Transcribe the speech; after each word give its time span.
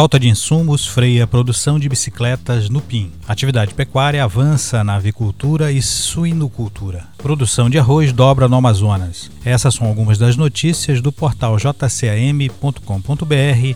Falta 0.00 0.18
de 0.18 0.30
insumos 0.30 0.86
freia 0.86 1.24
a 1.24 1.26
produção 1.26 1.78
de 1.78 1.86
bicicletas 1.86 2.70
no 2.70 2.80
PIN. 2.80 3.12
Atividade 3.28 3.74
pecuária 3.74 4.24
avança 4.24 4.82
na 4.82 4.94
avicultura 4.94 5.70
e 5.70 5.82
suinocultura. 5.82 7.06
Produção 7.18 7.68
de 7.68 7.78
arroz 7.78 8.10
dobra 8.10 8.48
no 8.48 8.56
Amazonas. 8.56 9.30
Essas 9.44 9.74
são 9.74 9.86
algumas 9.86 10.16
das 10.16 10.38
notícias 10.38 11.02
do 11.02 11.12
portal 11.12 11.58
jcam.com.br 11.58 12.78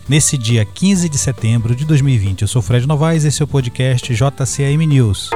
nesse 0.09 0.39
dia 0.39 0.65
15 0.65 1.11
de 1.11 1.19
setembro 1.19 1.77
de 1.77 1.85
2020. 1.85 2.41
Eu 2.41 2.49
sou 2.49 2.63
Fred 2.63 2.87
Novaes 2.87 3.25
e 3.25 3.29
esse 3.29 3.43
é 3.43 3.45
o 3.45 3.49
podcast 3.49 4.15
JCM 4.15 4.87
News. 4.87 5.29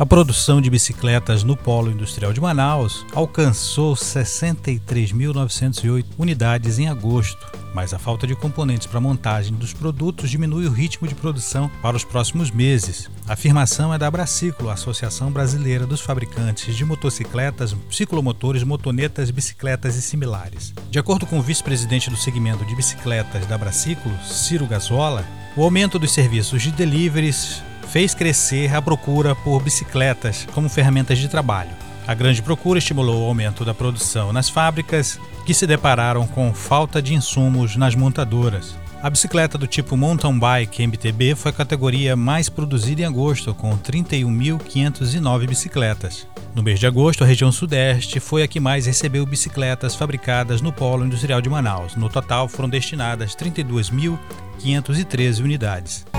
A 0.00 0.06
produção 0.06 0.62
de 0.62 0.70
bicicletas 0.70 1.44
no 1.44 1.54
Polo 1.54 1.90
Industrial 1.90 2.32
de 2.32 2.40
Manaus 2.40 3.04
alcançou 3.12 3.92
63.908 3.92 6.06
unidades 6.16 6.78
em 6.78 6.88
agosto, 6.88 7.46
mas 7.74 7.92
a 7.92 7.98
falta 7.98 8.26
de 8.26 8.34
componentes 8.34 8.86
para 8.86 8.96
a 8.96 9.02
montagem 9.02 9.52
dos 9.52 9.74
produtos 9.74 10.30
diminui 10.30 10.66
o 10.66 10.72
ritmo 10.72 11.06
de 11.06 11.14
produção 11.14 11.70
para 11.82 11.98
os 11.98 12.02
próximos 12.02 12.50
meses. 12.50 13.10
A 13.28 13.34
afirmação 13.34 13.92
é 13.92 13.98
da 13.98 14.10
Braciclo, 14.10 14.70
Associação 14.70 15.30
Brasileira 15.30 15.86
dos 15.86 16.00
Fabricantes 16.00 16.74
de 16.74 16.82
Motocicletas, 16.82 17.76
Ciclomotores, 17.90 18.62
Motonetas, 18.62 19.30
Bicicletas 19.30 19.96
e 19.96 20.02
similares. 20.02 20.72
De 20.90 20.98
acordo 20.98 21.26
com 21.26 21.38
o 21.38 21.42
vice-presidente 21.42 22.08
do 22.08 22.16
segmento 22.16 22.64
de 22.64 22.74
bicicletas 22.74 23.44
da 23.44 23.58
Braciclo, 23.58 24.10
Ciro 24.24 24.66
Gasola, 24.66 25.26
o 25.54 25.62
aumento 25.62 25.98
dos 25.98 26.12
serviços 26.12 26.62
de 26.62 26.70
deliveries 26.70 27.62
fez 27.90 28.14
crescer 28.14 28.74
a 28.74 28.80
procura 28.80 29.34
por 29.34 29.62
bicicletas 29.62 30.46
como 30.54 30.68
ferramentas 30.68 31.18
de 31.18 31.28
trabalho. 31.28 31.70
A 32.06 32.14
grande 32.14 32.40
procura 32.40 32.78
estimulou 32.78 33.22
o 33.22 33.26
aumento 33.26 33.64
da 33.64 33.74
produção 33.74 34.32
nas 34.32 34.48
fábricas, 34.48 35.18
que 35.44 35.52
se 35.52 35.66
depararam 35.66 36.26
com 36.26 36.54
falta 36.54 37.02
de 37.02 37.14
insumos 37.14 37.76
nas 37.76 37.94
montadoras. 37.94 38.76
A 39.02 39.10
bicicleta 39.10 39.56
do 39.56 39.66
tipo 39.66 39.96
Mountain 39.96 40.38
Bike 40.38 40.86
MTB 40.86 41.34
foi 41.34 41.50
a 41.50 41.54
categoria 41.54 42.14
mais 42.14 42.48
produzida 42.48 43.02
em 43.02 43.06
agosto, 43.06 43.54
com 43.54 43.76
31.509 43.76 45.48
bicicletas. 45.48 46.26
No 46.54 46.62
mês 46.62 46.78
de 46.78 46.86
agosto, 46.86 47.24
a 47.24 47.26
região 47.26 47.50
Sudeste 47.50 48.20
foi 48.20 48.42
a 48.42 48.48
que 48.48 48.60
mais 48.60 48.86
recebeu 48.86 49.24
bicicletas 49.24 49.94
fabricadas 49.94 50.60
no 50.60 50.72
Polo 50.72 51.06
Industrial 51.06 51.40
de 51.40 51.48
Manaus. 51.48 51.96
No 51.96 52.08
total, 52.08 52.46
foram 52.46 52.68
destinadas 52.68 53.34
32.513 53.34 55.42
unidades. 55.42 56.09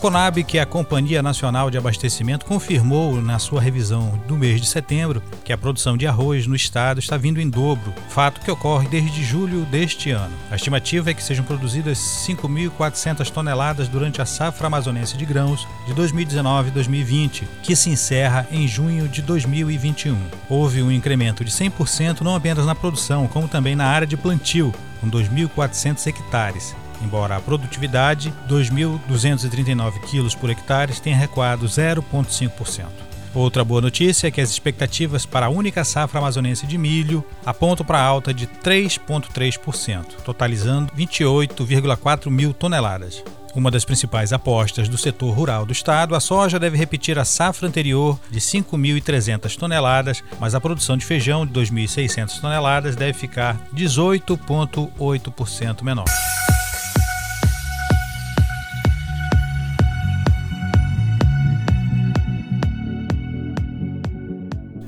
Conab, 0.00 0.42
que 0.44 0.56
é 0.56 0.62
a 0.62 0.66
Companhia 0.66 1.22
Nacional 1.22 1.70
de 1.70 1.76
Abastecimento, 1.76 2.46
confirmou 2.46 3.20
na 3.20 3.38
sua 3.38 3.60
revisão 3.60 4.18
do 4.26 4.34
mês 4.34 4.58
de 4.58 4.66
setembro 4.66 5.22
que 5.44 5.52
a 5.52 5.58
produção 5.58 5.94
de 5.94 6.06
arroz 6.06 6.46
no 6.46 6.56
estado 6.56 6.98
está 7.00 7.18
vindo 7.18 7.38
em 7.38 7.50
dobro, 7.50 7.92
fato 8.08 8.40
que 8.40 8.50
ocorre 8.50 8.88
desde 8.88 9.22
julho 9.22 9.66
deste 9.66 10.10
ano. 10.10 10.34
A 10.50 10.56
estimativa 10.56 11.10
é 11.10 11.14
que 11.14 11.22
sejam 11.22 11.44
produzidas 11.44 11.98
5.400 12.26 13.28
toneladas 13.28 13.88
durante 13.88 14.22
a 14.22 14.24
safra 14.24 14.68
amazonense 14.68 15.18
de 15.18 15.26
grãos 15.26 15.68
de 15.86 15.92
2019-2020, 15.92 17.42
que 17.62 17.76
se 17.76 17.90
encerra 17.90 18.46
em 18.50 18.66
junho 18.66 19.06
de 19.06 19.20
2021. 19.20 20.16
Houve 20.48 20.82
um 20.82 20.90
incremento 20.90 21.44
de 21.44 21.50
100% 21.50 22.22
não 22.22 22.34
apenas 22.34 22.64
na 22.64 22.74
produção, 22.74 23.26
como 23.26 23.46
também 23.46 23.76
na 23.76 23.84
área 23.84 24.06
de 24.06 24.16
plantio, 24.16 24.72
com 24.98 25.10
2.400 25.10 26.06
hectares 26.06 26.74
embora 27.02 27.36
a 27.36 27.40
produtividade, 27.40 28.32
2.239 28.48 30.00
quilos 30.02 30.34
por 30.34 30.50
hectare, 30.50 31.00
tenha 31.00 31.16
recuado 31.16 31.66
0,5%. 31.66 32.86
Outra 33.32 33.62
boa 33.62 33.80
notícia 33.80 34.26
é 34.26 34.30
que 34.30 34.40
as 34.40 34.50
expectativas 34.50 35.24
para 35.24 35.46
a 35.46 35.50
única 35.50 35.84
safra 35.84 36.18
amazonense 36.18 36.66
de 36.66 36.76
milho 36.76 37.24
apontam 37.46 37.86
para 37.86 38.00
alta 38.00 38.34
de 38.34 38.46
3,3%, 38.46 40.16
totalizando 40.24 40.92
28,4 40.92 42.28
mil 42.28 42.52
toneladas. 42.52 43.22
Uma 43.54 43.70
das 43.70 43.84
principais 43.84 44.32
apostas 44.32 44.88
do 44.88 44.98
setor 44.98 45.32
rural 45.32 45.66
do 45.66 45.72
estado, 45.72 46.14
a 46.14 46.20
soja 46.20 46.58
deve 46.58 46.76
repetir 46.76 47.18
a 47.18 47.24
safra 47.24 47.68
anterior 47.68 48.18
de 48.30 48.40
5.300 48.40 49.56
toneladas, 49.56 50.22
mas 50.38 50.54
a 50.54 50.60
produção 50.60 50.96
de 50.96 51.04
feijão 51.04 51.44
de 51.44 51.52
2.600 51.52 52.40
toneladas 52.40 52.94
deve 52.94 53.12
ficar 53.12 53.60
18,8% 53.74 55.82
menor. 55.82 56.04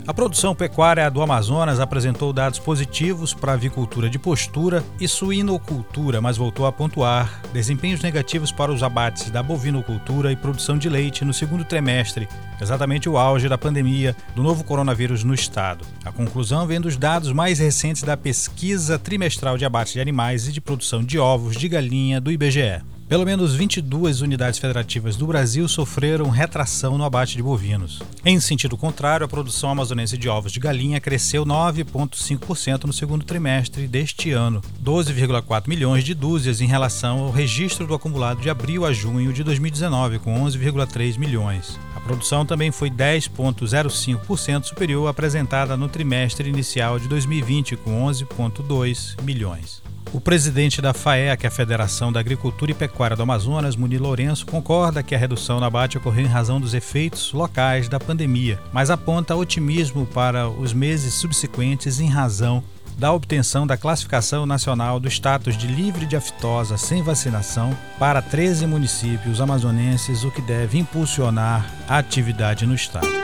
A 0.05 0.13
produção 0.13 0.53
pecuária 0.53 1.09
do 1.09 1.23
Amazonas 1.23 1.79
apresentou 1.79 2.33
dados 2.33 2.59
positivos 2.59 3.33
para 3.33 3.53
a 3.53 3.55
avicultura 3.55 4.11
de 4.11 4.19
postura 4.19 4.83
e 5.01 5.07
suinocultura, 5.07 6.21
mas 6.21 6.37
voltou 6.37 6.67
a 6.67 6.73
pontuar 6.73 7.41
desempenhos 7.53 8.01
negativos 8.01 8.51
para 8.51 8.73
os 8.73 8.83
abates 8.83 9.31
da 9.31 9.45
bovinocultura 9.45 10.33
e 10.33 10.37
produção 10.37 10.77
de 10.77 10.89
leite 10.89 11.25
no 11.25 11.33
segundo 11.33 11.65
trimestre, 11.65 12.29
exatamente 12.61 13.09
o 13.09 13.17
auge 13.17 13.49
da 13.49 13.57
pandemia 13.57 14.17
do 14.35 14.43
novo 14.43 14.65
coronavírus 14.65 15.23
no 15.23 15.35
estado. 15.35 15.85
A 16.05 16.11
conclusão 16.11 16.67
vem 16.67 16.81
dos 16.81 16.97
dados 16.97 17.33
mais 17.33 17.61
recentes 17.61 18.03
da 18.03 18.17
pesquisa 18.17 18.99
trimestral 18.99 19.57
de 19.57 19.65
abate 19.65 19.93
de 19.93 20.01
animais 20.01 20.49
e 20.49 20.53
de 20.53 20.61
produção 20.61 21.05
de 21.05 21.17
ovos 21.17 21.57
de 21.57 21.69
galinha 21.69 22.21
do 22.21 22.33
IBGE. 22.33 22.83
Pelo 23.13 23.27
menos 23.27 23.55
22 23.55 24.23
unidades 24.23 24.59
federativas 24.59 25.17
do 25.17 25.27
Brasil 25.27 25.69
sofreram 25.69 26.31
retração 26.31 26.97
no 26.97 27.05
abate 27.05 27.37
de 27.37 27.43
bovinos. 27.43 28.01
Em 28.25 28.41
sentido 28.41 28.75
contrário, 28.75 29.27
a 29.27 29.29
produção 29.29 29.69
amazonense 29.69 30.17
de 30.17 30.31
ovos 30.31 30.51
de 30.51 30.59
galinha 30.59 30.99
cresceu 30.99 31.45
9,5% 31.45 32.85
no 32.85 32.93
segundo 32.95 33.23
trimestre 33.23 33.87
deste 33.87 34.31
ano, 34.31 34.63
12,4 34.83 35.69
milhões 35.69 36.05
de 36.05 36.15
dúzias 36.15 36.63
em 36.63 36.67
relação 36.67 37.19
ao 37.19 37.31
registro 37.31 37.87
do 37.87 37.93
acumulado 37.93 38.41
de 38.41 38.49
abril 38.49 38.87
a 38.87 38.95
junho 38.95 39.31
de 39.31 39.45
2019, 39.45 40.19
com 40.19 40.43
11,3 40.47 41.19
milhões. 41.19 41.79
A 41.95 42.01
produção 42.01 42.47
também 42.47 42.71
foi 42.71 42.89
10,05% 42.91 44.65
superior 44.65 45.09
à 45.09 45.11
apresentada 45.11 45.77
no 45.77 45.87
trimestre 45.87 46.49
inicial 46.49 46.99
de 46.99 47.09
2020, 47.09 47.77
com 47.77 48.07
11,2 48.07 49.23
milhões. 49.23 49.83
O 50.13 50.21
presidente 50.21 50.83
da 50.83 50.93
que 51.37 51.47
é 51.47 51.49
a 51.49 51.51
Federação 51.51 52.13
da 52.13 52.21
Agricultura 52.21 52.71
e 52.71 52.75
Pecuária 52.75 53.17
do 53.17 53.23
Amazonas, 53.23 53.77
Muni 53.77 53.99
Lourenço, 53.99 54.45
concorda 54.45 55.03
que 55.03 55.15
a 55.15 55.19
redução 55.19 55.59
no 55.59 55.67
abate 55.67 55.97
ocorreu 55.97 56.25
em 56.25 56.29
razão 56.29 56.61
dos 56.61 56.75
efeitos 56.75 57.33
locais 57.33 57.89
da 57.89 57.99
pandemia, 57.99 58.59
mas 58.73 58.91
aponta 58.91 59.35
otimismo 59.35 60.05
para 60.07 60.49
os 60.49 60.73
meses 60.73 61.15
subsequentes 61.15 62.01
em 62.01 62.09
razão 62.09 62.63
da 62.99 63.13
obtenção 63.13 63.67
da 63.67 63.77
classificação 63.77 64.45
nacional 64.45 65.01
do 65.01 65.09
status 65.09 65.57
de 65.57 65.67
livre 65.67 66.07
de 66.07 66.17
aftosa 66.17 66.77
sem 66.77 67.03
vacinação 67.03 67.77
para 67.99 68.21
13 68.21 68.67
municípios 68.67 69.41
amazonenses, 69.41 70.25
o 70.25 70.31
que 70.31 70.43
deve 70.43 70.79
impulsionar 70.79 71.67
a 71.89 71.99
atividade 71.99 72.67
no 72.67 72.75
estado. 72.75 73.22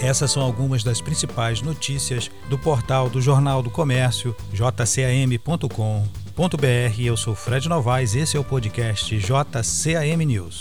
Essas 0.00 0.30
são 0.30 0.42
algumas 0.42 0.84
das 0.84 1.00
principais 1.00 1.60
notícias 1.60 2.30
do 2.48 2.56
portal 2.58 3.10
do 3.10 3.20
Jornal 3.20 3.62
do 3.62 3.70
Comércio, 3.70 4.34
jcam.com.br. 4.52 5.80
Eu 7.00 7.16
sou 7.16 7.34
Fred 7.34 7.68
Novaes, 7.68 8.14
esse 8.14 8.36
é 8.36 8.40
o 8.40 8.44
podcast 8.44 9.18
JCAM 9.18 10.24
News. 10.24 10.58